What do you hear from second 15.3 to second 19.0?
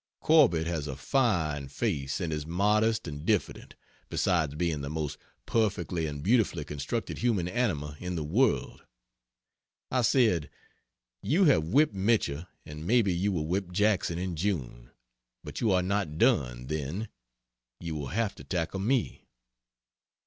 but you are not done, then. You will have to tackle